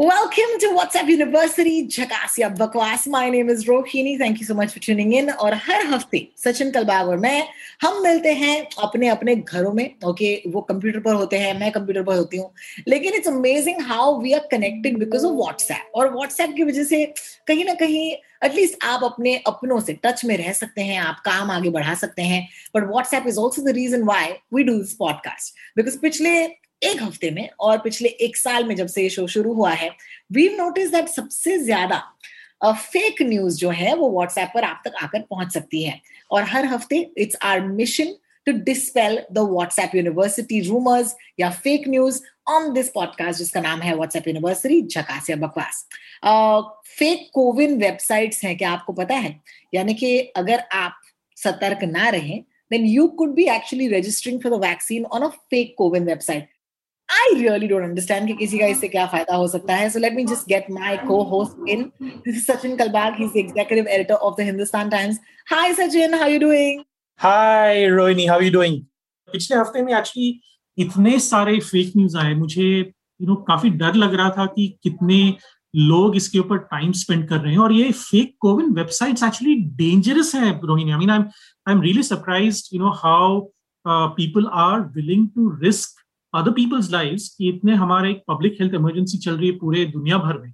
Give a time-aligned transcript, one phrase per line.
[0.00, 3.06] Welcome to WhatsApp University, Jhakasya Bakwas.
[3.06, 4.16] My name is Rohini.
[4.16, 5.28] Thank you so much for tuning in.
[5.30, 7.42] और हर हफ़्ते सचिन कलबाग और मैं
[7.82, 11.70] हम मिलते हैं अपने अपने घरों में ओके okay, वो कंप्यूटर पर होते हैं मैं
[11.72, 12.50] कंप्यूटर पर होती हूँ
[12.88, 17.04] लेकिन it's amazing how we are connected because of WhatsApp और व्हाट्सएप की वजह से
[17.46, 18.10] कहीं ना कहीं
[18.44, 22.22] एटलीस्ट आप अपने अपनों से टच में रह सकते हैं आप काम आगे बढ़ा सकते
[22.22, 22.42] हैं
[22.76, 26.34] but WhatsApp is also the reason why we do this podcast because पिछले
[26.82, 29.90] एक हफ़्ते में और पिछले एक साल में जब से ये शो शुरू हुआ है
[30.32, 32.02] वी नोटिस दैट सबसे ज़्यादा
[32.64, 36.64] फेक न्यूज़ जो है वो व्हाट्सएप पर आप तक आकर पहुँच सकती है। और हर
[36.66, 38.14] हफ़्ते it's our mission
[38.46, 43.94] to dispel the WhatsApp university rumours या fake news on this podcast जिसका नाम है
[43.94, 45.86] व्हाट्सएप यूनिवर्सिटी झकास या बकवास।
[46.98, 49.40] फेक कोविन वेबसाइट्स हैं क्या आपको पता है?
[49.74, 51.00] यानी कि अगर आप
[51.36, 52.42] सतर्क ना रहें,
[52.72, 56.42] then you could be actually registering for the vaccine on a fake COVID website.
[57.10, 59.88] I really don't understand कि किसी का इससे क्या फ़ायदा हो सकता है.
[59.92, 61.90] So let me just get my co-host in.
[62.26, 63.16] This is Sachin Kalbag.
[63.16, 65.18] He's the executive editor of the Hindustan Times.
[65.52, 66.84] Hi Sachin, how you doing?
[67.20, 68.76] Hi Rohini how you doing
[69.28, 70.28] पिछले हफ़्ते में एक्चुअली
[70.78, 75.18] इतने सारे fake news आए मुझे you know काफ़ी डर लग रहा था कि कितने
[75.74, 80.34] लोग इसके ऊपर टाइम स्पेंड कर रहे हैं और ये fake CoWIN websites actually dangerous
[80.34, 81.24] है Rohini I mean I am
[81.68, 83.40] I am really surprised you know how
[84.16, 85.99] people are willing to risk
[86.34, 90.38] other people's lives इतने हमारे एक पब्लिक हेल्थ इमरजेंसी चल रही है पूरे दुनिया भर
[90.38, 90.52] में।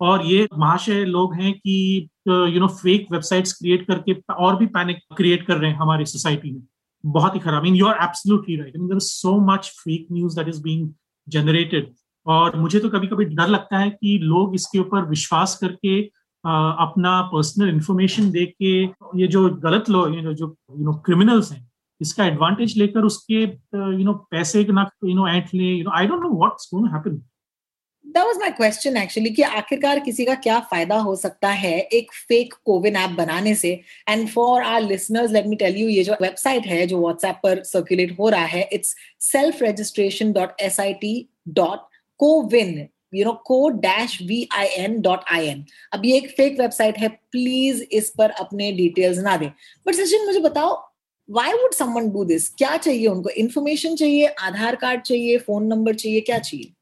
[0.00, 4.98] और ये महाशय लोग हैं कि you know fake websites create करके और भी पैनिक
[5.16, 6.62] क्रिएट कर रहे हैं हमारी सोसाइटी में।
[7.04, 10.48] बहुत ही खराब। Mean you are absolutely right mean there so much fake news that
[10.48, 10.88] is being
[11.28, 11.92] generated
[12.26, 16.00] और मुझे तो कभी कभी डर लगता है कि लोग इसके ऊपर विश्वास करके
[16.44, 18.72] अपना पर्सनल इंफॉर्मेशन दे के
[19.20, 20.46] ये जो गलत लोग जो
[20.78, 21.67] यू नो क्रिमिनल्स हैं
[22.00, 26.06] इसका एडवांटेज लेकर उसके यू नो पैसे ना यू नो ऐंठ ले you know I
[26.06, 27.22] don't know what's going to happen
[28.04, 32.12] That was my question, actually, कि आखिरकार किसी का क्या फ़ायदा हो सकता है एक
[32.28, 33.70] फेक कोविन ऐप बनाने से?
[34.08, 37.62] And for our listeners let me tell you ये जो वेबसाइट है, जो व्हाट्सएप पर
[37.64, 41.86] सर्कुलेट हो रहा है it's self registration dot S I T dot
[42.20, 46.60] CoWIN you know co dash V I N dot I N अब ये एक फेक
[46.60, 49.50] वेबसाइट है प्लीज़ इस पर अपने डिटेल्स ना दें।
[49.86, 50.87] बट सचिन, मुझे बताओ
[51.28, 53.30] why would someone do this क्या चाहिए उनको?
[53.36, 56.72] इन्फॉर्मेशन चाहिए आधार कार्ड चाहिए फ़ोन नंबर चाहिए क्या चाहिए?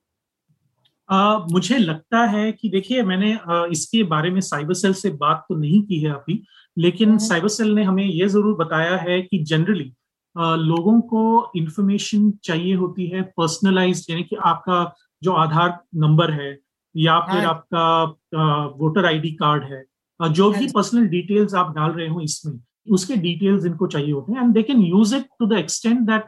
[1.09, 5.45] Uh, मुझे लगता है कि देखिए मैंने uh, इसके बारे में साइबर सेल से बात
[5.49, 6.43] तो नहीं की है अभी
[6.77, 9.93] लेकिन साइबर सेल ने हमें ये ज़रूर बताया है कि जनरली
[10.37, 14.81] लोगों को इंफॉर्मेशन चाहिए होती है पर्सनलाइज यानी कि आपका
[15.23, 16.51] जो आधार नंबर है
[16.95, 19.85] या फिर हाँ। आपका वोटर आईडी कार्ड है
[20.21, 22.59] जो हाँ भी पर्सनल डिटेल्स आप डाल रहे हो इसमें
[22.91, 26.25] उसके डिटेल्स इनको चाहिए होते हैं। And they can use it to the extent that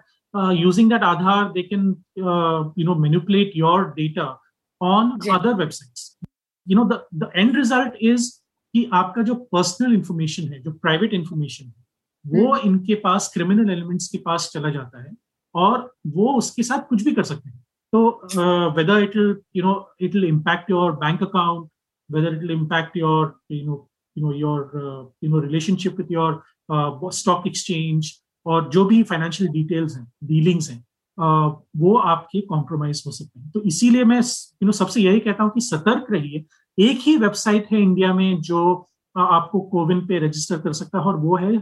[0.58, 1.88] using that Aadhaar they can
[2.18, 4.26] you know manipulate your data
[4.80, 6.16] on other other websites.
[6.66, 8.26] You know, the, the end result is
[8.74, 11.84] कि आपका जो personal information है जो private information है
[12.24, 15.14] वो इनके पास criminal elements के पास चला जाता है
[15.54, 20.14] और वो उसके साथ कुछ भी कर सकते हैं। तो whether it you know it
[20.14, 21.68] will impact your bank account
[22.10, 23.87] whether it will impact your you know
[24.18, 26.42] you know your you know relationship with your
[27.12, 28.12] stock exchange
[28.46, 33.50] और जो भी फाइनेंशियल डिटेल्स हैं डीलिंग्स हैं uh, वो आपके compromise हो सकते हैं।
[33.50, 36.44] तो इसीलिए मैं यू नो सबसे यही कहता हूँ कि सतर्क रहिए।
[36.78, 38.60] एक ही वेबसाइट है इंडिया में जो
[39.16, 41.56] uh, आपको कोविन पे रजिस्टर कर सकता है और वो है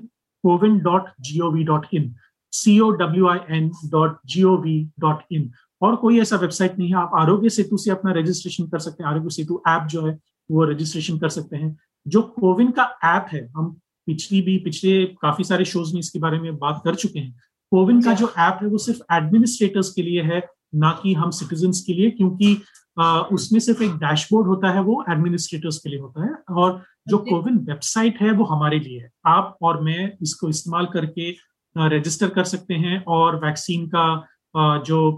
[0.45, 2.15] CoWIN dot G O V dot in
[2.53, 5.51] C O W I N dot G O V dot in
[5.83, 9.11] और कोई ऐसा वेबसाइट नहीं है आप आरोग्य सेतु से अपना रजिस्ट्रेशन कर सकते हैं।
[9.11, 10.19] आरोग्य सेतु ऐप जो है
[10.51, 11.77] वो रजिस्ट्रेशन कर सकते हैं।
[12.07, 13.77] जो कोविन का ऐप है हम
[14.09, 17.35] पिछली भी पिछले काफ़ी सारे शोज़ में इसके बारे में बात कर चुके हैं।
[17.73, 20.41] कोविन का जो। ऐप है वो सिर्फ़ एडमिनिस्ट्रेटर्स के लिए है
[20.75, 22.57] ना कि हम सिटीजन के लिए क्योंकि
[23.01, 27.19] आ, उसमें सिर्फ़ एक डैशबोर्ड होता है वो एडमिनिस्ट्रेटर्स के लिए होता है और जो
[27.19, 31.31] कोविन वेबसाइट है वो हमारे लिए है। आप और मैं इसको इस्तेमाल करके
[31.77, 34.07] रजिस्टर कर सकते हैं और वैक्सीन का
[34.55, 35.11] आ, जो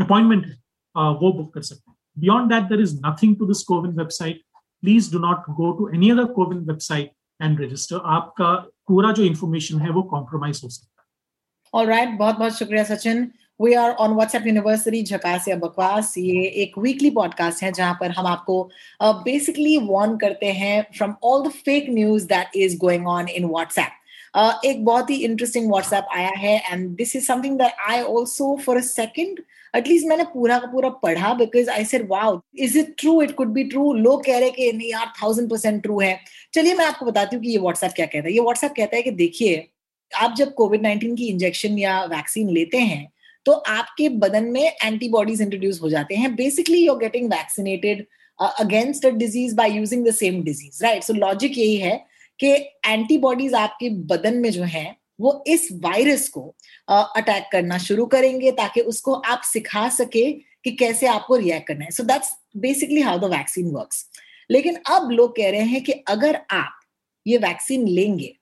[0.00, 0.52] अपॉइंटमेंट है
[0.94, 4.42] वो बुक कर सकते हैं। Beyond that there is nothing to this CoWIN website
[4.82, 7.10] please do not go to any other CoWIN website
[7.42, 8.52] and register आपका
[8.88, 13.30] पूरा जो इन्फॉर्मेशन है वो कॉम्प्रोमाइज हो सकता है। ऑल राइट बहुत बहुत शुक्रिया Sachin.
[13.62, 18.10] We are on WhatsApp university झकास या बकवास ये एक वीकली पॉडकास्ट है जहाँ पर
[18.10, 18.62] हम आपको
[19.02, 23.44] बेसिकली uh, वार्न करते हैं from all the fake news that is going on in
[23.44, 23.97] WhatsApp
[24.34, 28.76] एक बहुत ही इंटरेस्टिंग व्हाट्सएप आया है and this is something that I also for
[28.76, 29.40] a second
[29.74, 33.48] at least मैंने पूरा का पूरा पढ़ा because I said wow is it true it could
[33.52, 36.18] be true लोग कह रहे कि, नहीं यार थाउज़ेंड परसेंट ट्रू है.
[36.54, 39.02] चलिए मैं आपको बताती हूँ कि ये व्हाट्सएप क्या कहता है। ये व्हाट्सएप कहता है
[39.02, 39.66] कि देखिए,
[40.12, 43.06] आप जब कोविड नाइन्टीन की इंजेक्शन या वैक्सीन लेते हैं
[43.46, 48.06] तो आपके बदन में एंटीबॉडीज इंट्रोड्यूस हो जाते हैं। Basically you getting vaccinated
[48.38, 51.92] against a disease by using the same disease right so logic यही है
[52.40, 52.52] कि
[52.86, 56.42] एंटीबॉडीज आपके बदन में जो है, वो इस वायरस को
[56.88, 60.30] अटैक करना शुरू करेंगे ताकि उसको आप सिखा सके
[60.64, 64.08] कि कैसे आपको रिएक्ट करना है। So that's basically how the vaccine works
[64.50, 66.80] लेकिन अब लोग कह रहे हैं कि अगर आप
[67.26, 68.34] ये वैक्सीन लेंगे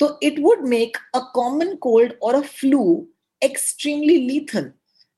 [0.00, 2.84] तो it would make a common cold और अ फ्लू
[3.42, 4.70] एक्सट्रीमली लीथल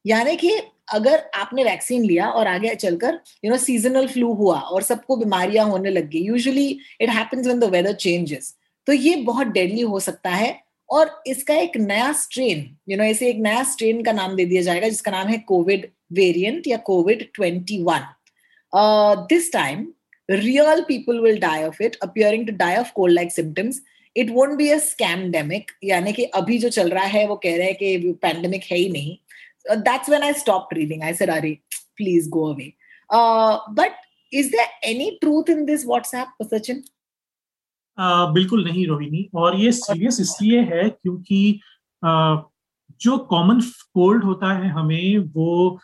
[0.06, 0.50] यानी कि
[0.94, 5.66] अगर आपने वैक्सीन लिया और आगे चलकर यू नो सीजनल फ्लू हुआ और सबको बीमारियाँ
[5.66, 8.54] होने लग गई usually it happens when the weather changes
[8.86, 10.56] तो ये बहुत डेडली हो सकता है
[10.90, 14.62] और इसका एक नया स्ट्रेन यू नो इसे एक नया स्ट्रेन का नाम दे दिया
[14.62, 18.06] जाएगा जिसका नाम है कोविड वेरिएंट या COVID twenty one
[19.28, 19.86] this time
[20.30, 23.80] real people will die of it appearing to die of cold like symptoms
[24.16, 27.66] it won't be a scamdemic यानी कि अभी जो चल रहा है, वो कह रहे
[27.66, 29.16] हैं कि पैंडेमिक है ही नहीं.
[29.70, 31.52] That's when I stop reading I said अरे
[31.96, 32.72] please go away
[33.74, 33.92] but
[34.32, 36.82] is there any truth in this WhatsApp Sachin
[38.34, 41.60] बिल्कुल नहीं रोहिणी। और ये सीरियस इसलिए है क्योंकि
[42.02, 42.38] uh,
[43.00, 43.60] जो कॉमन
[43.94, 45.78] कोल्ड होता है हमें वो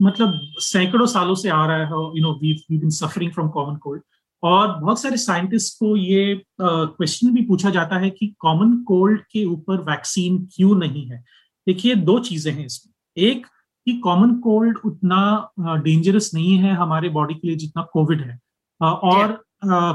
[0.00, 1.84] मतलब सैकड़ों सालों से आ रहा है
[2.16, 4.02] you know we been suffering from common cold
[4.42, 9.20] और बहुत सारे साइंटिस्ट को ये क्वेश्चन uh, भी पूछा जाता है कि कॉमन कोल्ड
[9.32, 11.24] के ऊपर वैक्सीन क्यों नहीं है?
[11.66, 13.46] देखिए दो चीज़ें हैं इसमें। एक
[13.86, 18.40] कि कॉमन कोल्ड उतना डेंजरस नहीं है हमारे बॉडी के लिए जितना कोविड है।
[18.82, 19.44] और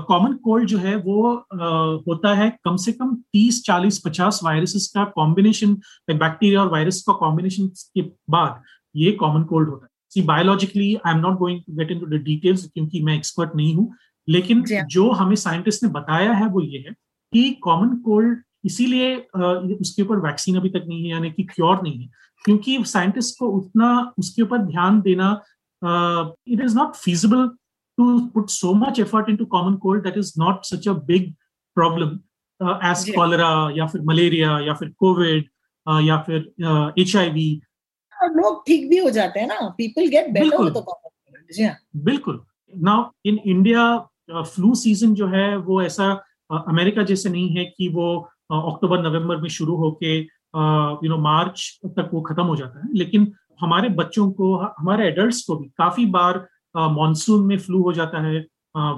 [0.07, 4.91] कॉमन कोल्ड जो है वो uh, होता है कम से कम 30, 40, 50 वायरसेस
[4.95, 5.73] का कॉम्बिनेशन
[6.09, 8.61] बैक्टीरिया और वायरस का कॉम्बिनेशन के बाद
[8.95, 12.13] ये कॉमन कोल्ड होता है। See biologically I am not going to get into the
[12.13, 13.93] details क्योंकि मैं एक्सपर्ट नहीं हूँ।
[14.29, 16.95] लेकिन। जो हमें साइंटिस्ट ने बताया है वो ये है
[17.33, 19.15] कि कॉमन कोल्ड इसीलिए
[19.75, 22.09] उसके ऊपर वैक्सीन अभी तक नहीं है यानी कि क्योर नहीं है।
[22.45, 25.31] क्योंकि साइंटिस्ट को उतना उसके ऊपर ध्यान देना
[25.81, 27.47] it is not feasible
[27.97, 31.31] to put so much effort into common cold that is not such a big
[31.77, 32.19] problem
[32.85, 35.49] as cholera या फिर मलेरिया या फिर कोविड
[36.05, 36.51] या फिर
[37.01, 37.49] एच आई वी
[38.13, 42.41] लोग ठीक भी हो जाते हैं ना। पीपल गेट बेटर बिल्कुल।
[42.73, 43.83] Now in India
[44.31, 46.11] flu season जो है वो ऐसा
[46.67, 48.09] अमेरिका जैसे नहीं है कि वो
[48.49, 53.31] अक्टूबर, नवंबर में शुरू होके यू नो मार्च तक वो खत्म हो जाता है। लेकिन
[53.61, 58.45] हमारे बच्चों को, हमारे एडल्ट्स को भी काफ़ी बार मानसून में फ्लू हो जाता है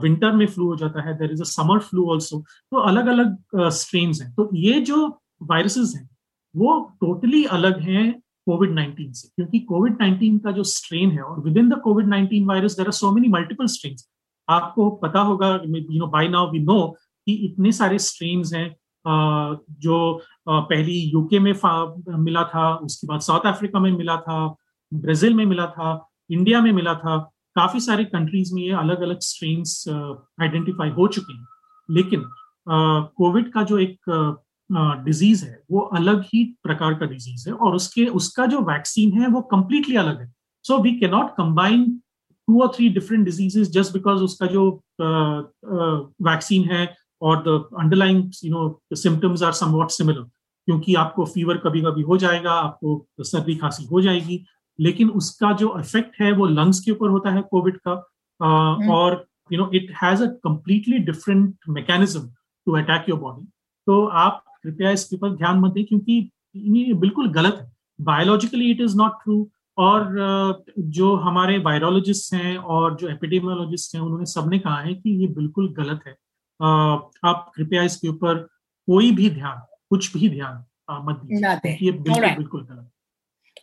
[0.01, 2.39] विंटर में फ्लू हो जाता है there is a summer flu also
[2.71, 5.07] तो अलग अलग स्ट्रेन्स हैं। तो ये जो
[5.44, 6.09] वायरसेस हैं,
[6.56, 8.12] वो टोटली अलग हैं
[8.48, 12.45] कोविड नाइन्टीन से, क्योंकि कोविड नाइन्टीन का जो स्ट्रेन है और within the COVID nineteen
[12.45, 13.95] virus there are so many multiple strain
[14.48, 16.86] आपको पता होगा you know by now we know
[17.27, 18.69] कि इतने सारे स्ट्रेन्स हैं
[19.06, 21.53] जो पहली यूके में
[22.24, 24.48] मिला था, उसके बाद साउथ अफ्रीका में मिला था
[24.92, 27.18] ब्राज़ील में मिला था इंडिया में मिला था,
[27.56, 31.46] काफ़ी सारे कंट्रीज़ में ये अलग अलग स्ट्रेन्स आइडेंटिफाई हो चुके हैं।
[31.89, 32.24] लेकिन
[33.17, 33.98] कोविड का जो एक
[35.05, 39.27] डिज़ीज़ है, वो अलग ही प्रकार का डिज़ीज़ है और उसके, उसका जो वैक्सीन है,
[39.27, 40.31] वो कंप्लीटली अलग है।
[40.65, 41.86] So we can not combine
[42.48, 44.70] two और three different diseases just because उसका जो
[46.24, 46.86] वैक्सीन है
[47.22, 50.22] और the underlying you know symptoms are somewhat similar
[50.68, 54.46] क्योंकि आपको फीवर कभी कभी हो जाएगा आपको सर्दी खांसी हो जाएगी
[54.80, 57.94] लेकिन उसका जो इफ़ेक्ट है वो लंग्स के ऊपर होता है कोविड का
[58.40, 62.22] uh, और you know it has a completely different mechanism
[62.68, 63.48] to attack your body
[63.88, 68.82] तो आप कृपया इसके ऊपर ध्यान मत दें क्योंकि ये बिल्कुल गलत है। Biologically it
[68.82, 74.80] is not true और जो हमारे वायरोलॉजिस्ट हैं और जो एपिडेमियोलॉजिस्ट हैं उन्होंने सबने कहा
[74.80, 76.16] है कि ये बिल्कुल गलत है।
[76.62, 78.48] आप कृपया इसके ऊपर
[78.88, 80.63] कोई भी ध्यान कुछ भी ध्यान
[81.10, 82.88] मत दीजिए ये बिल्कुल बिल्कुल गलत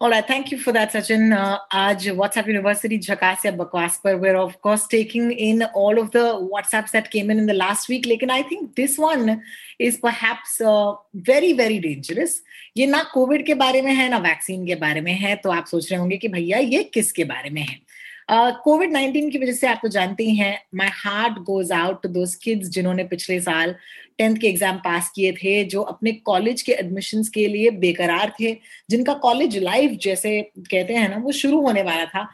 [0.00, 1.36] All right, thank you for that, Sachin.
[1.36, 4.16] Uh, Aj WhatsApp University Jhakasya Bakwas par.
[4.16, 6.20] We're of course taking in all of the
[6.52, 8.06] WhatsApps that came in in the last week.
[8.06, 9.42] Lekin I think this one
[9.80, 12.40] is perhaps uh, very very dangerous.
[12.76, 15.66] ये ना Covid के बारे में है ना vaccine के बारे में है तो आप
[15.66, 17.80] सोच रहे होंगे कि भैया ये किसके बारे में है
[18.28, 22.08] कोविड नाइनटीन की वजह से आप तो जानते ही हैं my heart goes out to
[22.08, 23.74] those kids जिन्होंने पिछले साल
[24.18, 28.52] टेंथ के एग्ज़ाम पास किए थे, जो अपने कॉलेज के एडमिशन के लिए बेकरार थे,
[28.90, 32.28] जिनका कॉलेज लाइफ जैसे कहते हैं ना, वो शुरू होने वाला था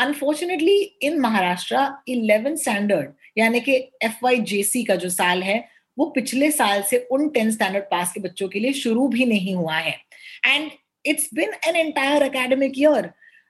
[0.00, 5.64] unfortunately in Maharashtra eleven standard यानी कि एफ़ वाई जे सी का जो साल है,
[5.98, 9.54] वो पिछले साल से उन टेंथ स्टैंडर्ड पास के बच्चों के लिए शुरू भी नहीं
[9.54, 9.96] हुआ है
[10.46, 10.70] and
[11.04, 13.02] it's been an entire academic year.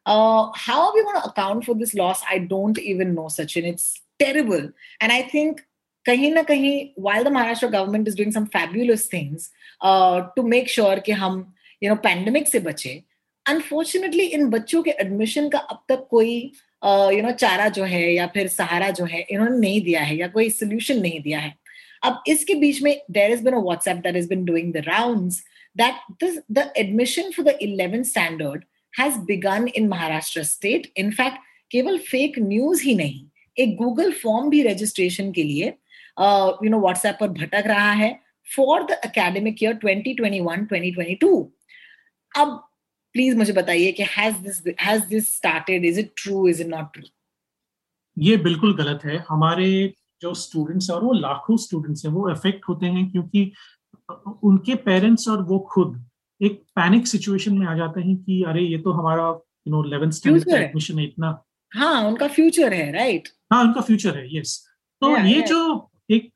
[0.05, 2.21] Uh, how are we going to account for this loss?
[2.29, 3.63] I don't even know, Sachin.
[3.63, 4.69] It's terrible.
[5.01, 5.65] And I think
[6.07, 9.49] kahin na kahin, while the Maharashtra government is doing some fabulous things
[9.81, 11.45] uh, to make sure कि हम
[11.81, 13.03] you know pandemic से बचे,
[13.49, 16.51] unfortunately इन बच्चों के admission का अब तक कोई
[16.83, 20.15] uh, you know चारा जो है या फिर सहारा जो है इन्होंने नहीं दिया है
[20.17, 21.55] या कोई solution नहीं दिया है
[22.03, 25.43] अब इसके बीच में there has been a WhatsApp that has been doing the rounds
[25.75, 30.90] that this, the admission for the 11th standard has begun in Maharashtra state.
[30.96, 31.38] In fact,
[31.70, 35.66] केवल फेक न्यूज़ ही नहीं एक गूगल फॉर्म भी रजिस्ट्रेशन के लिए
[36.64, 38.10] you know WhatsApp पर भटक रहा है
[38.48, 41.44] फॉर द एकेडमिक ईयर 2021-2022
[42.32, 42.56] अब
[43.14, 46.92] प्लीज़ मुझे बताइए कि has this has this started is it true is it not
[46.92, 47.04] true
[48.16, 49.70] ये बिल्कुल गलत है। हमारे
[50.22, 53.52] जो स्टूडेंट्स और वो लाखों स्टूडेंट्स हैं वो अफेक्ट होते हैं क्योंकि
[54.44, 56.09] उनके पेरेंट्स और वो खुद
[56.40, 59.28] एक पैनिक सिचुएशन में आ जाते हैं कि अरे ये तो हमारा
[59.68, 61.42] यू नो इलेवेंथ स्टैंडर्ड का एडमिशन है इतना।
[61.72, 64.58] हाँ उनका फ्यूचर है राइट हाँ उनका फ्यूचर है यस
[65.02, 65.48] तो yeah, ये yeah.
[65.48, 66.32] जो एक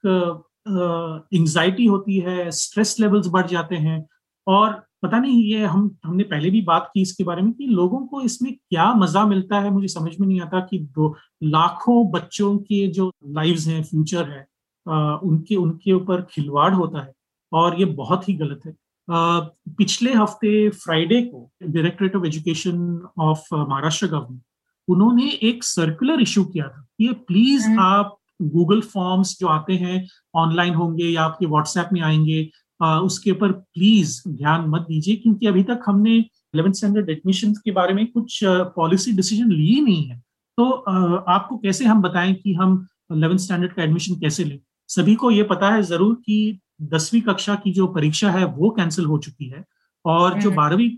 [1.35, 4.05] एंजाइटी uh, होती है स्ट्रेस लेवल्स बढ़ जाते हैं
[4.47, 7.99] और पता नहीं ये हम हमने पहले भी बात की इसके बारे में कि लोगों
[8.07, 12.57] को इसमें क्या मज़ा मिलता है मुझे समझ में नहीं आता कि दो लाखों बच्चों
[12.59, 14.47] के जो लाइव्स हैं फ्यूचर है
[14.87, 17.13] आ, उनके उनके ऊपर खिलवाड़ होता है
[17.53, 18.75] और ये बहुत ही गलत है।
[19.09, 24.43] पिछले हफ़्ते फ्राइडे को directorate of education of Maharashtra government
[24.89, 30.07] उन्होंने एक सर्कुलर इशू किया था कि प्लीज़ हम्म। आप गूगल फॉर्म्स जो आते हैं
[30.35, 32.49] ऑनलाइन होंगे या आपके व्हाट्सएप में आएँगे
[32.81, 37.71] आ, उसके ऊपर प्लीज़ ध्यान मत दीजिए क्योंकि अभी तक हमने इलेवेंथ स्टैंडर्ड एडमिशन के
[37.73, 38.41] बारे में कुछ
[38.77, 40.19] पॉलिसी डिसीज़न लिए नहीं है
[40.59, 40.95] तो आ,
[41.35, 44.59] आपको कैसे हम बताएँ कि हम इलेवेंथ स्टैंडर्ड का एडमिशन कैसे लें
[44.89, 49.05] सभी को ये पता है ज़रूर कि दसवीं कक्षा की जो परीक्षा है वो कैंसिल
[49.05, 49.65] हो चुकी है
[50.05, 50.91] और जो हम्म। बारहवीं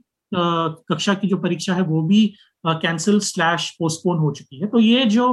[0.90, 2.26] कक्षा की जो परीक्षा है वो भी
[2.64, 5.32] कैंसिल स्लैश पोस्टपोन हो चुकी है तो ये जो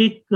[0.00, 0.34] एक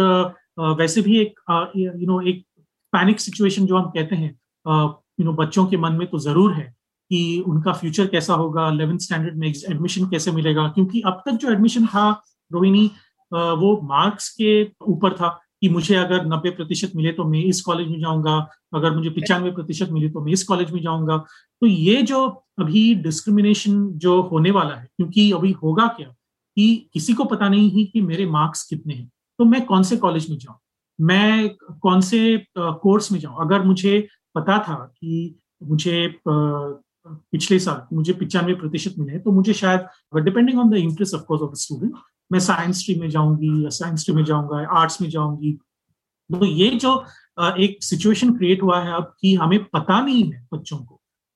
[0.78, 1.40] वैसे भी एक
[1.76, 2.44] यू नो एक
[2.92, 4.30] पैनिक सिचुएशन जो हम कहते हैं
[4.66, 6.72] यू नो बच्चों के मन में तो ज़रूर है
[7.10, 11.50] कि उनका फ्यूचर कैसा होगा इलेवेंथ स्टैंडर्ड में एडमिशन कैसे मिलेगा क्योंकि अब तक जो
[11.50, 12.10] एडमिशन था
[12.50, 12.86] रोहिणी
[13.32, 15.28] वो मार्क्स के ऊपर था
[15.64, 18.36] कि मुझे अगर नब्बे प्रतिशत मिले तो मैं इस कॉलेज में जाऊँगा,
[18.74, 21.16] अगर मुझे पिचानवे प्रतिशत मिले तो मैं इस कॉलेज में जाऊँगा।
[21.62, 22.24] तो ये जो
[22.58, 27.70] अभी डिस्क्रिमिनेशन जो होने वाला है, क्योंकि अभी होगा क्या कि किसी को पता नहीं
[27.70, 30.58] है कि मेरे मार्क्स कितने हैं तो मैं कौन से कॉलेज में जाऊँ?
[30.98, 31.48] मैं
[31.80, 33.36] कौन से कोर्स में जाऊँ?
[33.40, 40.20] अगर मुझे पता था कि मुझे पिछले साल मुझे पिचानवे प्रतिशत मिले तो मुझे शायद
[40.24, 41.94] depending on the interest of course of student
[42.34, 45.52] मैं साइंस स्ट्रीम में जाऊँगी, या साइंस स्ट्रीम में जाऊँगा आर्ट्स में जाऊँगी।
[46.30, 46.92] तो ये जो
[47.58, 50.94] एक सिचुएशन क्रिएट हुआ है अब कि हमें पता नहीं है बच्चों को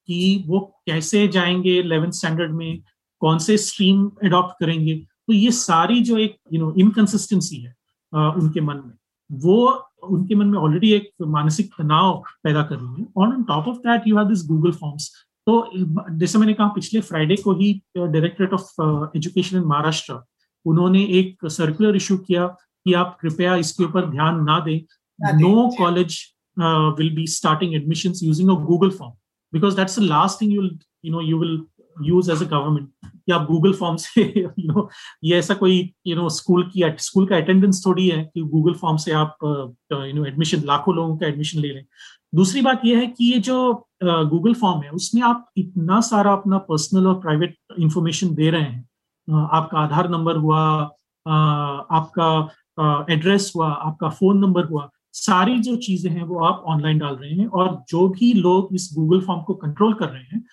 [0.09, 2.83] कि वो कैसे जाएँगे इलेवेंथ स्टैंडर्ड में,
[3.23, 7.75] कौन से स्ट्रीम अडॉप्ट करेंगे। तो ये सारी जो एक यू नो इनकन्सिस्टेंसी है
[8.13, 8.95] उनके मन में।
[9.31, 9.67] वो,
[10.03, 13.77] उनके मन में ऑलरेडी एक मानसिक तनाव पैदा कर रही है। और on top of
[13.79, 15.11] that you have this Google forms
[15.47, 15.71] तो
[16.19, 20.15] जैसे मैंने कहा, पिछले फ्राइडे को ही directorate of education in Maharashtra
[20.67, 24.81] उन्होंने एक सर्कुलर इशू किया कि आप कृपया इसके ऊपर ध्यान ना दें।
[25.41, 26.19] No college
[26.99, 29.13] will be starting admission using a Google form
[29.53, 31.63] because that's the last thing you you know you will
[32.03, 34.89] use as a government कि आप गूगल फॉर्म से यू नो
[35.25, 38.97] ये ऐसा कोई यू नो स्कूल की school का attendance थोड़ी है कि गूगल फॉर्म
[38.97, 39.37] से आप
[39.93, 41.85] यू नो एडमिशन लाखों लोगों का एडमिशन ले लें।
[42.35, 46.33] दूसरी बात यह है कि ये जो गूगल uh, फॉर्म है उसमें आप इतना सारा
[46.33, 48.89] अपना पर्सनल और प्राइवेट इंफॉर्मेशन दे रहे हैं
[49.29, 50.61] आपका आधार नंबर हुआ
[51.27, 57.15] आपका एड्रेस हुआ, आपका फ़ोन नंबर हुआ, सारी जो चीज़ें हैं वो आप ऑनलाइन डाल
[57.15, 60.45] रहे हैं और जो भी लोग इस गूगल फॉर्म को कंट्रोल कर रहे हैं,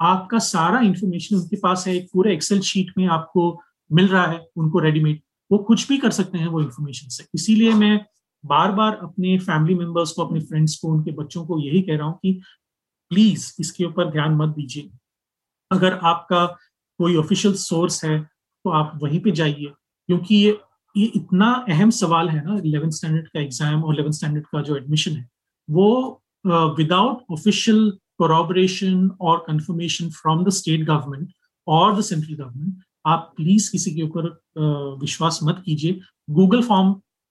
[0.00, 3.60] आपका सारा इंफॉर्मेशन उनके पास है, एक पूरे एक्सेल शीट में आपको
[3.90, 5.20] मिल रहा है, उनको रेडीमेड
[5.50, 8.04] वो कुछ भी कर सकते हैं वो इन्फॉर्मेशन से। इसीलिए मैं
[8.44, 12.06] बार बार अपने फैमिली मेंबर्स को, अपने फ्रेंड्स को, उनके बच्चों को यही कह रहा
[12.06, 12.40] हूँ कि
[13.10, 14.90] प्लीज़ इसके ऊपर ध्यान मत दीजिए।
[15.70, 16.44] अगर आपका
[17.00, 18.18] कोई ऑफिशियल सोर्स है
[18.64, 19.72] तो आप वहीं पे जाइए।
[20.08, 20.58] क्योंकि ये
[20.96, 24.76] ये इतना अहम सवाल है ना इलेवेंथ स्टैंडर्ड का एग्ज़ाम और इलेवेंथ स्टैंडर्ड का जो
[24.76, 25.28] एडमिशन है,
[25.68, 26.22] वो
[26.76, 31.28] विदाउट ऑफिशियल कोरोबरेशन और confirmation from the state government
[31.66, 34.26] और द सेंट्रल गवर्नमेंट आप प्लीज़ किसी के ऊपर
[35.02, 36.90] विश्वास मत कीजिए। Google form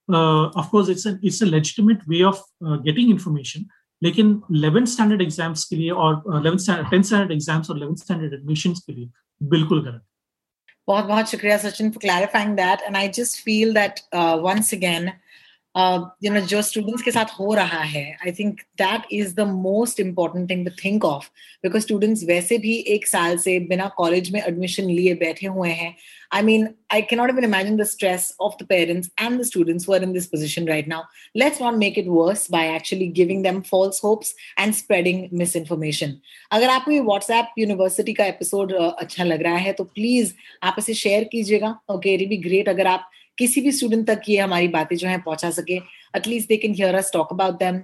[0.10, 3.66] of course it's it's a legitimate way of getting information
[4.02, 8.94] लेकिन 11th स्टैंडर्ड एग्ज़ाम्स के लिए और 11th स्टैंडर्ड एग्ज़ाम्स और 11th स्टैंडर्ड एडमिशंस के
[8.94, 9.10] लिए
[9.42, 10.06] बिल्कुल गलत
[10.88, 14.00] बहुत बहुत शुक्रिया Sachin for clarifying that and I just feel that
[14.44, 15.12] once again
[15.80, 19.42] Uh, you know जो स्टूडेंट्स के साथ हो रहा है I think that is the
[19.48, 21.26] most important thing to think of
[21.64, 25.94] because students वैसे भी एक साल से बिना कॉलेज में एडमिशन लिए बैठे हुए हैं।
[26.34, 29.88] I mean I can not even imagine the stress of the parents and the students
[29.90, 31.04] were in this position right now
[31.36, 35.24] let's not make it worse by actually giving them false hopes and spreading
[35.56, 36.16] misinformation
[36.52, 40.34] अगर आपको ये WhatsApp university का episode uh, अच्छा लग रहा है तो please
[40.64, 43.10] आप इसे शेयर कीजिएगा। ओके इट बी ग्रेट अगर आप
[43.40, 45.76] किसी भी स्टूडेंट तक ये हमारी बातें जो है पहुँचा सके।
[46.18, 47.82] At least they can hear us talk about them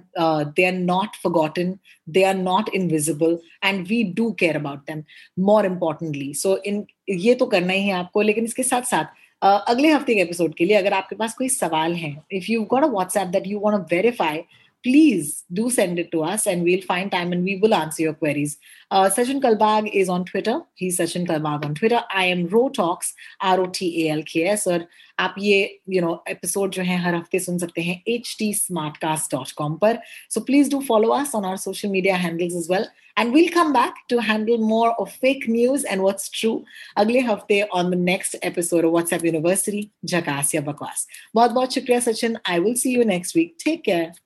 [0.56, 1.74] they are not forgotten
[2.08, 5.02] they are not invisible and we do care about them
[5.44, 9.04] more importantly so इन ये तो करना ही है आपको लेकिन इसके साथ साथ
[9.42, 12.62] uh, अगले हफ़्ते के एपिसोड के लिए अगर आपके पास कोई सवाल है if you
[12.70, 14.42] got a WhatsApp that you want to verify
[14.86, 18.14] please do send it to us and we'll find time and we will answer your
[18.14, 18.56] queries.
[18.92, 20.60] Uh, Sachin Kalbag is on Twitter.
[20.74, 22.02] He's Sachin Kalbag on Twitter.
[22.08, 24.66] I am Rotalks, R-O-T-A-L-K-S.
[24.68, 24.86] और
[25.18, 29.98] आप ये you know episode जो है हर हफ़्ते सुन सकते हैं htsmartcast.com पर.
[30.30, 32.86] So please do follow us on our social media handles as well.
[33.16, 36.62] And we'll come back to handle more of fake news and what's true
[36.96, 41.06] अगले हफ़्ते on the next episode of WhatsApp University, Jakas ya Bakwas.
[41.34, 42.36] बहुत बहुत शुक्रिया Sachin.
[42.44, 43.58] I will see you next week.
[43.66, 44.25] Take care.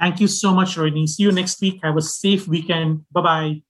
[0.00, 1.08] Thank you so much, Rohini.
[1.08, 1.80] See you next week.
[1.82, 3.04] Have a safe weekend.
[3.12, 3.62] Bye bye.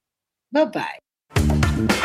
[0.52, 2.04] Bye bye.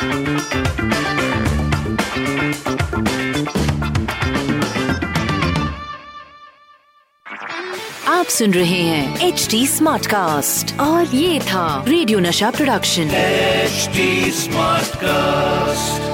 [8.10, 13.90] आप सुन रहे हैं H D smart cast और ये था radio नशा प्रोडक्शन एच
[14.36, 16.13] स्मार्ट कास्ट